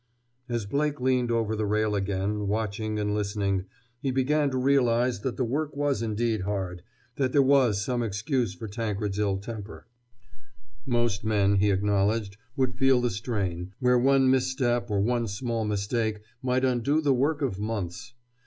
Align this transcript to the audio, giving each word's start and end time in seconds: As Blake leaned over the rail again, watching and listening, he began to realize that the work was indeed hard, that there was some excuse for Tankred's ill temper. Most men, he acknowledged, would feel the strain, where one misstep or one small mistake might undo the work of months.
As 0.49 0.65
Blake 0.65 0.99
leaned 0.99 1.29
over 1.29 1.55
the 1.55 1.67
rail 1.67 1.93
again, 1.93 2.47
watching 2.47 2.97
and 2.97 3.13
listening, 3.13 3.65
he 4.01 4.09
began 4.09 4.49
to 4.49 4.57
realize 4.57 5.19
that 5.21 5.37
the 5.37 5.43
work 5.43 5.75
was 5.75 6.01
indeed 6.01 6.41
hard, 6.41 6.81
that 7.17 7.33
there 7.33 7.41
was 7.43 7.79
some 7.85 8.01
excuse 8.01 8.55
for 8.55 8.67
Tankred's 8.67 9.19
ill 9.19 9.37
temper. 9.37 9.85
Most 10.87 11.23
men, 11.23 11.57
he 11.57 11.69
acknowledged, 11.69 12.37
would 12.55 12.73
feel 12.79 12.99
the 12.99 13.11
strain, 13.11 13.75
where 13.79 13.99
one 13.99 14.27
misstep 14.31 14.89
or 14.89 14.99
one 15.01 15.27
small 15.27 15.65
mistake 15.65 16.23
might 16.41 16.65
undo 16.65 16.99
the 16.99 17.13
work 17.13 17.43
of 17.43 17.59
months. 17.59 18.15